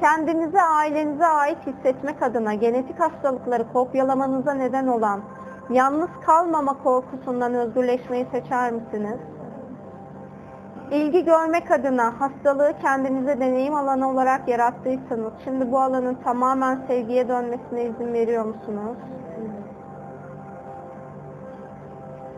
Kendinize, 0.00 0.62
ailenize 0.62 1.26
ait 1.26 1.58
hissetmek 1.66 2.22
adına 2.22 2.54
genetik 2.54 3.00
hastalıkları 3.00 3.72
kopyalamanıza 3.72 4.54
neden 4.54 4.86
olan 4.86 5.20
yalnız 5.70 6.08
kalmama 6.26 6.82
korkusundan 6.82 7.54
özgürleşmeyi 7.54 8.26
seçer 8.32 8.72
misiniz? 8.72 9.18
İlgi 10.90 11.24
görmek 11.24 11.70
adına 11.70 12.20
hastalığı 12.20 12.72
kendinize 12.82 13.40
deneyim 13.40 13.74
alanı 13.74 14.10
olarak 14.10 14.48
yarattıysanız 14.48 15.32
şimdi 15.44 15.72
bu 15.72 15.80
alanın 15.80 16.14
tamamen 16.14 16.78
sevgiye 16.86 17.28
dönmesine 17.28 17.84
izin 17.84 18.12
veriyor 18.12 18.44
musunuz? 18.44 18.96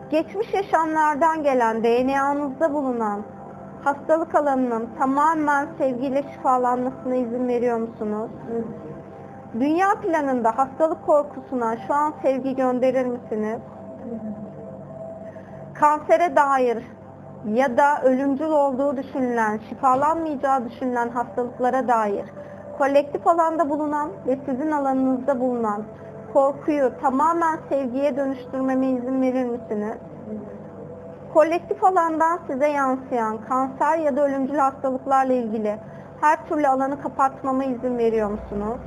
Geçmiş 0.09 0.53
yaşamlardan 0.53 1.43
gelen 1.43 1.83
DNA'nızda 1.83 2.73
bulunan 2.73 3.21
hastalık 3.83 4.35
alanının 4.35 4.89
tamamen 4.99 5.67
sevgiyle 5.77 6.23
şifalanmasına 6.33 7.15
izin 7.15 7.47
veriyor 7.47 7.77
musunuz? 7.77 8.31
Dünya 9.59 9.87
planında 10.01 10.57
hastalık 10.57 11.05
korkusuna 11.05 11.77
şu 11.87 11.93
an 11.93 12.13
sevgi 12.21 12.55
gönderir 12.55 13.05
misiniz? 13.05 13.59
Kansere 15.73 16.35
dair 16.35 16.83
ya 17.53 17.77
da 17.77 18.01
ölümcül 18.03 18.49
olduğu 18.49 18.97
düşünülen, 18.97 19.59
şifalanmayacağı 19.69 20.65
düşünülen 20.69 21.09
hastalıklara 21.09 21.87
dair 21.87 22.25
kolektif 22.77 23.27
alanda 23.27 23.69
bulunan 23.69 24.09
ve 24.27 24.39
sizin 24.45 24.71
alanınızda 24.71 25.39
bulunan 25.39 25.83
korkuyu 26.33 26.91
tamamen 27.01 27.59
sevgiye 27.69 28.17
dönüştürmeme 28.17 28.87
izin 28.87 29.21
verir 29.21 29.45
misiniz? 29.45 29.97
Kolektif 31.33 31.83
alandan 31.83 32.39
size 32.47 32.67
yansıyan 32.67 33.37
kanser 33.49 33.97
ya 33.97 34.15
da 34.15 34.25
ölümcül 34.25 34.57
hastalıklarla 34.57 35.33
ilgili 35.33 35.79
her 36.21 36.47
türlü 36.47 36.67
alanı 36.67 37.01
kapatmama 37.01 37.63
izin 37.63 37.97
veriyor 37.97 38.29
musunuz? 38.29 38.79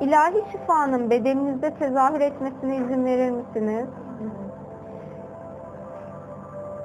İlahi 0.00 0.44
şifanın 0.52 1.10
bedeninizde 1.10 1.74
tezahür 1.74 2.20
etmesine 2.20 2.76
izin 2.76 3.04
verir 3.04 3.30
misiniz? 3.30 3.88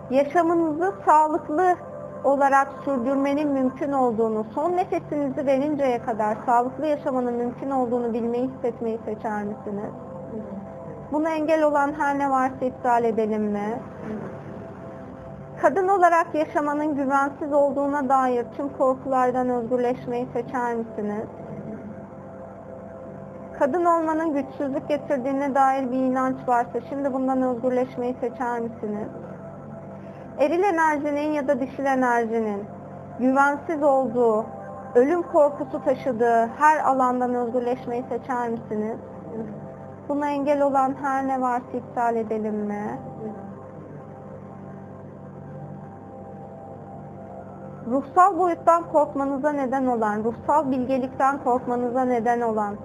Yaşamınızı 0.10 0.94
sağlıklı 1.06 1.76
olarak 2.24 2.68
sürdürmenin 2.86 3.50
mümkün 3.50 3.92
olduğunu, 3.92 4.46
son 4.56 4.78
nefesinizi 4.78 5.46
verinceye 5.46 6.02
kadar 6.02 6.38
sağlıklı 6.46 6.86
yaşamanın 6.88 7.34
mümkün 7.34 7.70
olduğunu 7.70 8.14
bilmeyi, 8.14 8.50
hissetmeyi 8.50 9.00
seçer 9.06 9.44
misiniz? 9.44 9.92
Buna 11.12 11.30
engel 11.30 11.64
olan 11.64 11.94
her 12.00 12.20
ne 12.20 12.30
varsa 12.30 12.66
iptal 12.66 13.04
edelim 13.04 13.44
mi? 13.44 13.80
Kadın 15.62 15.88
olarak 15.88 16.36
yaşamanın 16.36 16.96
güvensiz 16.96 17.54
olduğuna 17.54 18.10
dair 18.10 18.46
tüm 18.58 18.70
korkulardan 18.70 19.50
özgürleşmeyi 19.50 20.28
seçer 20.34 20.76
misiniz? 20.76 21.28
Kadın 23.60 23.86
olmanın 23.86 24.34
güçsüzlük 24.34 24.88
getirdiğine 24.88 25.56
dair 25.56 25.92
bir 25.92 25.98
inanç 25.98 26.36
varsa 26.48 26.82
şimdi 26.90 27.14
bundan 27.14 27.42
özgürleşmeyi 27.42 28.16
seçer 28.22 28.60
misiniz? 28.60 29.08
Eril 30.42 30.64
enerjinin 30.64 31.32
ya 31.32 31.48
da 31.48 31.60
dişil 31.60 31.86
enerjinin 31.86 32.64
güvensiz 33.20 33.84
olduğu, 33.84 34.46
ölüm 34.96 35.22
korkusu 35.22 35.84
taşıdığı 35.84 36.48
her 36.48 36.80
alandan 36.80 37.36
özgürleşmeyi 37.36 38.04
seçer 38.10 38.50
misiniz? 38.50 38.98
Buna 40.10 40.30
engel 40.30 40.62
olan 40.62 40.96
her 41.02 41.28
ne 41.28 41.42
varsa 41.42 41.66
iptal 41.74 42.16
edelim 42.16 42.56
mi? 42.56 43.00
Ruhsal 47.88 48.40
boyuttan 48.40 48.84
korkmanıza 48.92 49.52
neden 49.52 49.86
olan, 49.86 50.24
ruhsal 50.24 50.72
bilgelikten 50.72 51.44
korkmanıza 51.44 52.06
neden 52.06 52.42
olan 52.42 52.76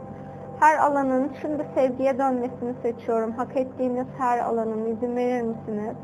her 0.61 0.79
alanın 0.79 1.33
şimdi 1.41 1.67
sevgiye 1.75 2.19
dönmesini 2.19 2.75
seçiyorum. 2.83 3.33
Hak 3.33 3.57
ettiğiniz 3.57 4.07
her 4.19 4.39
alanın 4.39 4.87
izin 4.87 5.17
verir 5.17 5.43
misiniz? 5.43 5.97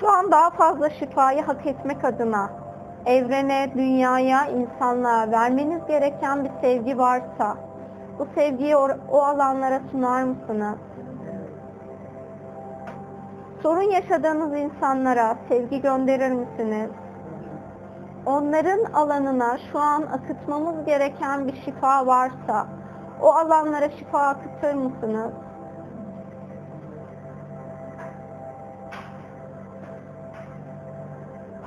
Şu 0.00 0.10
an 0.10 0.30
daha 0.30 0.50
fazla 0.50 0.90
şifayı 0.90 1.42
hak 1.42 1.66
etmek 1.66 2.04
adına 2.04 2.50
evrene, 3.06 3.70
dünyaya, 3.74 4.46
insanlığa 4.46 5.30
vermeniz 5.30 5.86
gereken 5.88 6.44
bir 6.44 6.50
sevgi 6.60 6.98
varsa 6.98 7.56
bu 8.18 8.26
sevgiyi 8.34 8.76
o, 8.76 8.88
o 9.10 9.22
alanlara 9.22 9.80
sunar 9.90 10.22
mısınız? 10.22 10.76
Sorun 13.62 13.90
yaşadığınız 13.90 14.58
insanlara 14.58 15.36
sevgi 15.48 15.80
gönderir 15.80 16.30
misiniz? 16.30 16.90
Onların 18.26 18.92
alanına 18.92 19.58
şu 19.72 19.78
an 19.78 20.02
akıtmamız 20.02 20.84
gereken 20.84 21.48
bir 21.48 21.62
şifa 21.64 22.06
varsa 22.06 22.66
o 23.22 23.32
alanlara 23.32 23.90
şifa 23.90 24.20
akıtır 24.20 24.74
mısınız? 24.74 25.32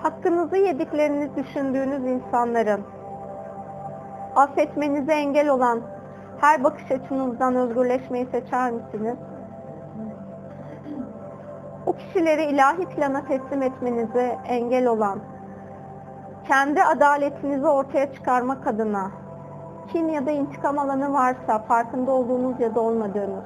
Hakkınızı 0.03 0.57
yediklerini 0.57 1.35
düşündüğünüz 1.35 2.03
insanların 2.03 2.81
affetmenize 4.35 5.13
engel 5.13 5.49
olan 5.49 5.81
her 6.41 6.63
bakış 6.63 6.91
açınızdan 6.91 7.55
özgürleşmeyi 7.55 8.25
seçer 8.25 8.71
misiniz? 8.71 9.17
O 11.85 11.93
kişileri 11.93 12.43
ilahi 12.43 12.85
plana 12.85 13.25
teslim 13.25 13.61
etmenize 13.61 14.37
engel 14.45 14.87
olan, 14.87 15.19
kendi 16.47 16.83
adaletinizi 16.83 17.67
ortaya 17.67 18.13
çıkarmak 18.13 18.67
adına 18.67 19.11
kin 19.91 20.07
ya 20.07 20.25
da 20.25 20.31
intikam 20.31 20.79
alanı 20.79 21.13
varsa 21.13 21.59
farkında 21.59 22.11
olduğunuz 22.11 22.59
ya 22.59 22.75
da 22.75 22.81
olmadığınız 22.81 23.43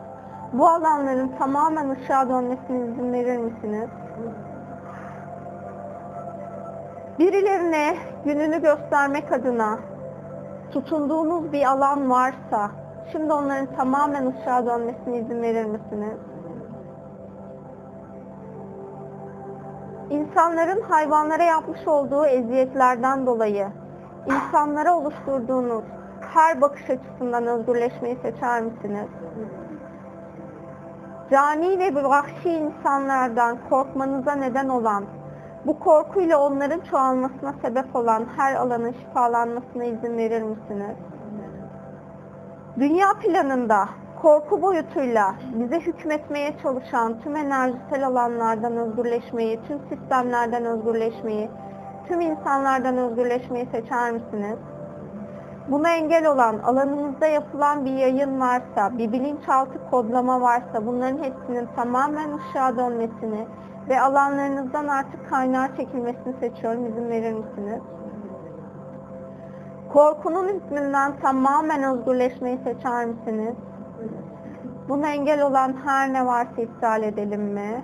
bu 0.54 0.68
alanların 0.68 1.32
tamamen 1.40 1.90
ışığa 1.90 2.30
dönmesine 2.30 2.78
izin 2.78 3.14
verir 3.14 3.38
misiniz? 3.38 3.90
Birilerine 7.20 7.96
gününü 8.26 8.62
göstermek 8.62 9.32
adına 9.32 9.80
tutunduğunuz 10.72 11.52
bir 11.52 11.66
alan 11.66 12.10
varsa 12.10 12.72
şimdi 13.12 13.34
onların 13.34 13.76
tamamen 13.76 14.26
ışığa 14.28 14.66
dönmesine 14.66 15.18
izin 15.18 15.42
verir 15.42 15.66
misiniz? 15.66 16.18
İnsanların 20.10 20.82
hayvanlara 20.82 21.44
yapmış 21.44 21.88
olduğu 21.88 22.26
eziyetlerden 22.26 23.26
dolayı 23.26 23.68
insanlara 24.26 24.98
oluşturduğunuz 24.98 25.84
her 26.34 26.62
bakış 26.62 26.90
açısından 26.90 27.48
özgürleşmeyi 27.48 28.18
seçer 28.22 28.62
misiniz? 28.62 29.08
Cani 31.32 31.80
ve 31.80 32.04
vahşi 32.04 32.50
insanlardan 32.50 33.58
korkmanıza 33.70 34.36
neden 34.36 34.70
olan, 34.70 35.04
bu 35.66 35.80
korkuyla 35.80 36.38
onların 36.38 36.80
çoğalmasına 36.80 37.54
sebep 37.62 37.96
olan 37.96 38.26
her 38.38 38.56
alanın 38.56 38.92
şifalanmasına 38.92 39.84
izin 39.84 40.18
verir 40.18 40.42
misiniz? 40.42 40.96
Dünya 42.80 43.08
planında 43.22 43.90
korku 44.22 44.62
boyutuyla 44.62 45.36
bize 45.54 45.80
hükmetmeye 45.80 46.54
çalışan 46.64 47.20
tüm 47.20 47.36
enerjisel 47.36 48.08
alanlardan 48.08 48.78
özgürleşmeyi, 48.78 49.60
tüm 49.68 49.80
sistemlerden 49.90 50.66
özgürleşmeyi, 50.66 51.50
tüm 52.08 52.22
insanlardan 52.22 52.98
özgürleşmeyi 52.98 53.68
seçer 53.72 54.12
misiniz? 54.12 54.58
Buna 55.68 55.90
engel 55.90 56.28
olan, 56.28 56.60
alanınızda 56.60 57.28
yapılan 57.28 57.86
bir 57.86 57.92
yayın 57.92 58.40
varsa, 58.40 58.98
bir 58.98 59.12
bilinçaltı 59.12 59.90
kodlama 59.92 60.42
varsa 60.42 60.86
bunların 60.86 61.24
hepsinin 61.24 61.68
tamamen 61.76 62.30
ışığa 62.38 62.78
dönmesini 62.78 63.48
ve 63.90 64.02
alanlarınızdan 64.02 64.88
artık 64.88 65.30
kaynağı 65.30 65.68
çekilmesini 65.78 66.34
seçiyorum. 66.40 66.86
İzin 66.86 67.10
verir 67.10 67.34
misiniz? 67.34 67.82
Korkunun 69.94 70.48
hükmünden 70.48 71.20
tamamen 71.22 71.84
özgürleşmeyi 71.84 72.58
seçer 72.64 73.06
misiniz? 73.06 73.56
Buna 74.90 75.08
engel 75.08 75.42
olan 75.42 75.76
her 75.86 76.14
ne 76.14 76.26
varsa 76.26 76.62
iptal 76.62 77.04
edelim 77.04 77.42
mi? 77.42 77.84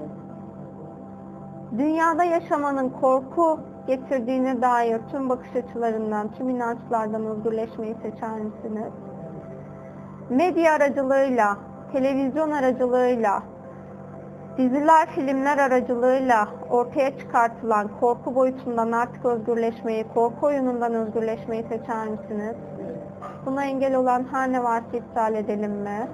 Dünyada 1.78 2.24
yaşamanın 2.24 2.90
korku 2.90 3.60
getirdiğine 3.90 4.62
dair 4.62 5.00
tüm 5.12 5.30
bakış 5.30 5.56
açılarından, 5.56 6.32
tüm 6.38 6.50
inançlardan 6.50 7.26
özgürleşmeyi 7.26 7.96
seçer 8.02 8.40
misiniz? 8.40 8.94
Medya 10.30 10.74
aracılığıyla, 10.74 11.58
televizyon 11.92 12.52
aracılığıyla, 12.52 13.44
diziler, 14.58 15.08
filmler 15.10 15.58
aracılığıyla 15.58 16.48
ortaya 16.70 17.18
çıkartılan 17.18 17.90
korku 18.00 18.36
boyutundan 18.36 18.92
artık 18.92 19.26
özgürleşmeyi, 19.26 20.06
korku 20.14 20.46
oyunundan 20.46 20.94
özgürleşmeyi 20.94 21.64
seçer 21.64 22.08
misiniz? 22.08 22.56
Buna 23.46 23.66
engel 23.66 23.96
olan 23.96 24.26
her 24.32 24.52
ne 24.52 24.64
varsa 24.64 24.98
iptal 24.98 25.36
edelim 25.36 25.72
mi? 25.72 26.08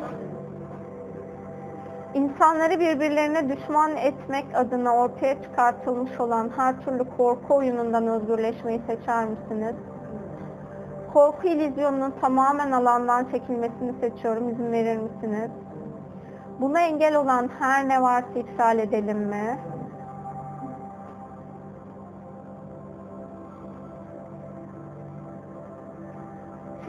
İnsanları 2.16 2.80
birbirlerine 2.80 3.50
düşman 3.50 3.96
etmek 3.98 4.46
adına 4.54 4.96
ortaya 4.96 5.42
çıkartılmış 5.44 6.20
olan 6.20 6.52
her 6.58 6.82
türlü 6.82 7.04
korku 7.18 7.56
oyunundan 7.56 8.08
özgürleşmeyi 8.08 8.82
seçer 8.88 9.26
misiniz? 9.26 9.76
Korku 11.14 11.48
illüzyonunun 11.48 12.14
tamamen 12.22 12.72
alandan 12.72 13.26
çekilmesini 13.32 13.94
seçiyorum. 14.02 14.50
İzin 14.50 14.72
verir 14.72 14.98
misiniz? 14.98 15.52
Buna 16.62 16.80
engel 16.80 17.16
olan 17.16 17.50
her 17.60 17.90
ne 17.90 18.02
varsa 18.02 18.40
iptal 18.40 18.80
edelim 18.80 19.20
mi? 19.20 19.60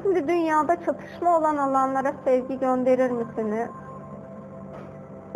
Şimdi 0.02 0.28
dünyada 0.28 0.84
çatışma 0.84 1.38
olan 1.38 1.56
alanlara 1.56 2.12
sevgi 2.24 2.58
gönderir 2.58 3.10
misiniz? 3.10 3.70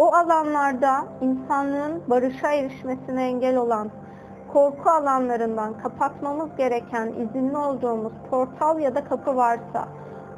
O 0.01 0.15
alanlarda 0.15 1.05
insanlığın 1.21 2.03
barışa 2.11 2.53
erişmesine 2.53 3.25
engel 3.25 3.57
olan 3.57 3.91
korku 4.53 4.91
alanlarından 4.91 5.79
kapatmamız 5.79 6.49
gereken 6.57 7.07
izinli 7.07 7.57
olduğumuz 7.57 8.13
portal 8.31 8.79
ya 8.79 8.95
da 8.95 9.05
kapı 9.05 9.37
varsa 9.37 9.89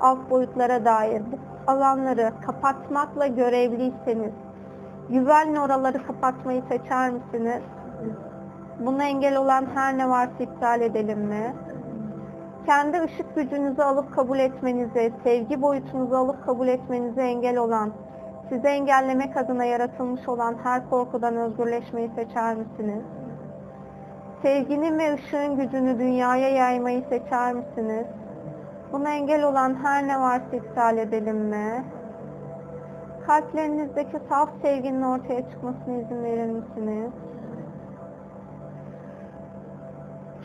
alt 0.01 0.31
boyutlara 0.31 0.85
dair 0.85 1.23
bu 1.33 1.39
alanları 1.73 2.33
kapatmakla 2.47 3.27
görevliyseniz 3.27 4.33
güvenli 5.09 5.61
oraları 5.61 6.07
kapatmayı 6.07 6.63
seçer 6.69 7.11
misiniz? 7.11 7.63
Buna 8.81 9.05
engel 9.05 9.37
olan 9.37 9.67
her 9.75 9.99
ne 9.99 10.09
varsa 10.09 10.35
iptal 10.41 10.81
edelim 10.81 11.21
mi? 11.21 11.55
Kendi 12.67 13.01
ışık 13.03 13.35
gücünüzü 13.37 13.83
alıp 13.83 14.15
kabul 14.15 14.39
etmenize, 14.39 15.13
sevgi 15.25 15.63
boyutunuzu 15.63 16.17
alıp 16.17 16.47
kabul 16.47 16.69
etmenize 16.69 17.23
engel 17.23 17.57
olan, 17.57 17.93
sizi 18.53 18.67
engellemek 18.67 19.37
adına 19.37 19.65
yaratılmış 19.65 20.29
olan 20.29 20.57
her 20.63 20.91
korkudan 20.91 21.37
özgürleşmeyi 21.37 22.11
seçer 22.15 22.55
misiniz? 22.55 23.05
Sevginin 24.43 24.99
ve 24.99 25.15
ışığın 25.15 25.57
gücünü 25.57 25.99
dünyaya 25.99 26.49
yaymayı 26.49 27.05
seçer 27.09 27.53
misiniz? 27.53 28.07
Buna 28.93 29.11
engel 29.11 29.45
olan 29.45 29.75
her 29.75 30.09
ne 30.09 30.21
varsa 30.21 30.57
iptal 30.57 30.99
edelim 30.99 31.37
mi? 31.37 31.85
Kalplerinizdeki 33.27 34.19
saf 34.29 34.49
sevginin 34.63 35.03
ortaya 35.03 35.51
çıkmasına 35.51 35.95
izin 35.95 36.25
verir 36.25 36.51
misiniz? 36.51 37.13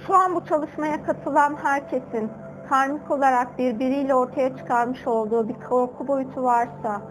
Şu 0.08 0.16
an 0.16 0.36
bu 0.36 0.46
çalışmaya 0.46 1.04
katılan 1.04 1.56
herkesin 1.64 2.32
karmik 2.70 3.12
olarak 3.12 3.58
birbiriyle 3.58 4.16
ortaya 4.16 4.58
çıkarmış 4.58 5.08
olduğu 5.08 5.50
bir 5.50 5.56
korku 5.70 6.08
boyutu 6.08 6.44
varsa, 6.44 7.02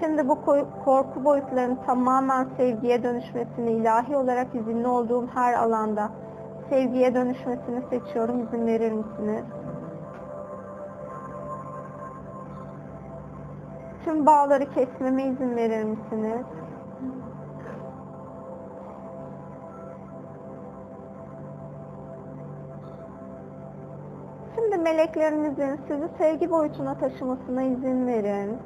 şimdi 0.00 0.28
bu 0.28 0.38
korku 0.84 1.24
boyutlarının 1.24 1.78
tamamen 1.86 2.46
sevgiye 2.56 3.02
dönüşmesini 3.02 3.70
ilahi 3.72 4.16
olarak 4.16 4.54
izinli 4.54 4.86
olduğum 4.88 5.26
her 5.34 5.54
alanda 5.54 6.10
sevgiye 6.70 7.14
dönüşmesini 7.14 7.82
seçiyorum. 7.90 8.42
İzin 8.42 8.66
verir 8.66 8.92
misiniz? 8.92 9.44
Tüm 14.04 14.26
bağları 14.26 14.70
kesmeme 14.74 15.24
izin 15.24 15.56
verir 15.56 15.84
misiniz? 15.84 16.46
Şimdi 24.54 24.78
meleklerinizin 24.78 25.80
sizi 25.88 26.08
sevgi 26.18 26.50
boyutuna 26.50 26.98
taşımasına 26.98 27.62
izin 27.62 28.06
verin. 28.06 28.58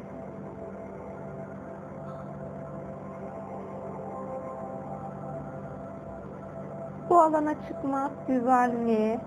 Bu 7.16 7.20
alana 7.20 7.54
çıkmak 7.68 8.26
güvenli. 8.26 9.20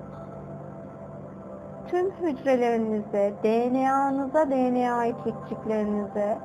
Tüm 1.88 2.12
hücrelerinize, 2.12 3.34
DNA'nıza, 3.44 4.50
DNA 4.50 4.94
ait 4.94 5.16
ikciklerinize 5.26 6.38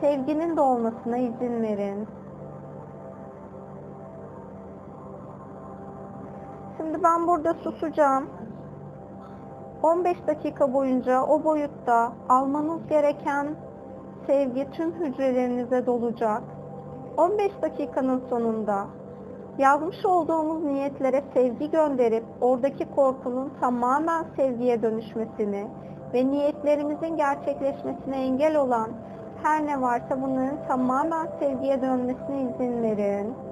sevginin 0.00 0.56
dolmasına 0.56 1.16
izin 1.16 1.62
verin. 1.62 2.08
Şimdi 6.76 7.02
ben 7.02 7.26
burada 7.26 7.54
susacağım. 7.54 8.28
15 9.82 10.26
dakika 10.26 10.72
boyunca 10.72 11.22
o 11.22 11.44
boyutta 11.44 12.12
almanız 12.28 12.86
gereken 12.88 13.46
sevgi 14.26 14.70
tüm 14.70 14.92
hücrelerinize 14.92 15.86
dolacak. 15.86 16.42
15 17.16 17.52
dakikanın 17.62 18.22
sonunda 18.30 18.86
yazmış 19.58 20.04
olduğumuz 20.04 20.64
niyetlere 20.64 21.22
sevgi 21.34 21.70
gönderip 21.70 22.24
oradaki 22.40 22.90
korkunun 22.94 23.52
tamamen 23.60 24.24
sevgiye 24.36 24.82
dönüşmesini 24.82 25.66
ve 26.14 26.26
niyetlerimizin 26.26 27.16
gerçekleşmesine 27.16 28.16
engel 28.16 28.56
olan 28.56 28.90
her 29.42 29.66
ne 29.66 29.80
varsa 29.80 30.22
bunların 30.22 30.68
tamamen 30.68 31.28
sevgiye 31.38 31.82
dönmesine 31.82 32.42
izin 32.42 32.82
verin. 32.82 33.43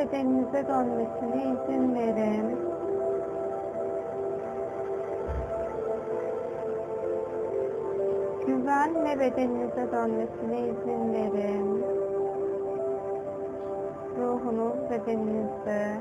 Bedeninize 0.00 0.68
dönmesine 0.68 1.42
izin 1.42 1.94
verin. 1.94 2.58
Güvenle 8.46 9.20
bedeninize 9.20 9.92
dönmesine 9.92 10.60
izin 10.60 11.12
verin. 11.12 11.84
Ruhunuz 14.18 14.90
bedeninizde. 14.90 15.96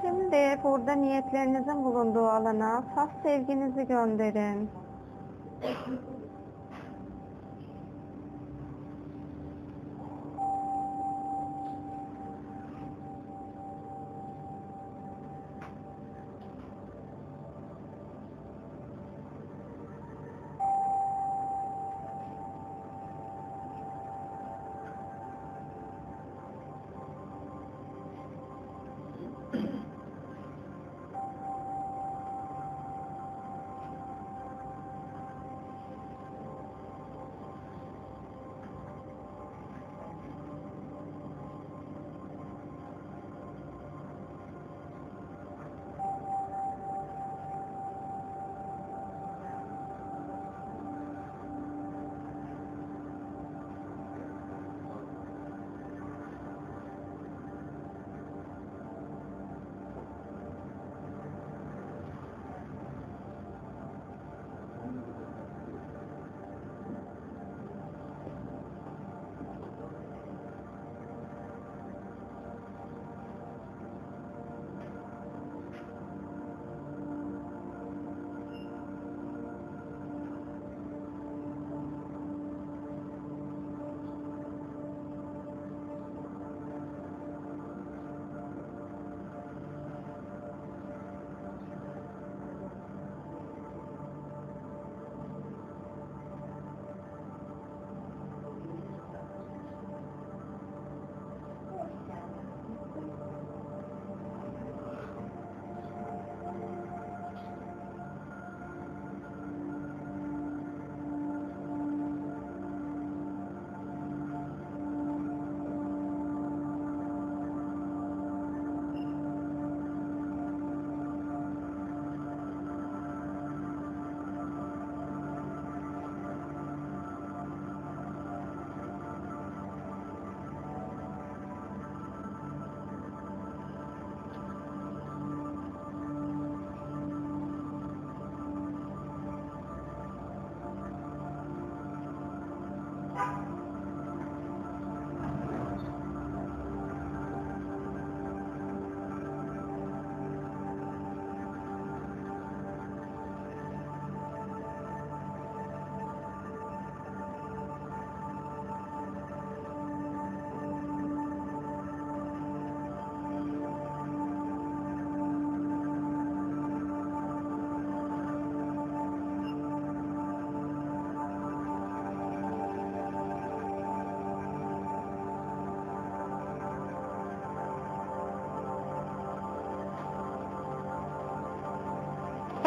Şimdi 0.00 0.62
burada 0.64 0.92
niyetlerinizin 0.92 1.84
bulunduğu 1.84 2.26
alana 2.26 2.82
saf 2.94 3.10
sevginizi 3.22 3.86
gönderin. 3.86 4.81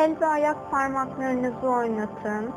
El 0.05 0.21
ve 0.21 0.25
ayak 0.25 0.71
parmaklarınızı 0.71 1.67
oynatın. 1.67 2.51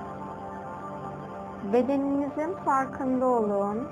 Bedeninizin 1.72 2.54
farkında 2.64 3.26
olun. 3.26 3.88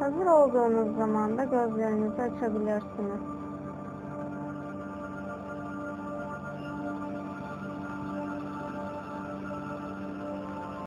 Hazır 0.00 0.26
olduğunuz 0.26 0.96
zaman 0.96 1.38
da 1.38 1.44
gözlerinizi 1.44 2.22
açabilirsiniz. 2.22 3.37